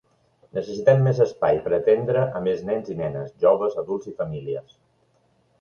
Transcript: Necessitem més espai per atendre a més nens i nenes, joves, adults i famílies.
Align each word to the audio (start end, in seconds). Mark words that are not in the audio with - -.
Necessitem 0.57 1.03
més 1.07 1.19
espai 1.25 1.59
per 1.67 1.73
atendre 1.77 2.25
a 2.39 2.43
més 2.47 2.65
nens 2.71 2.91
i 2.95 2.97
nenes, 3.03 3.31
joves, 3.45 3.79
adults 3.85 4.11
i 4.15 4.19
famílies. 4.23 4.79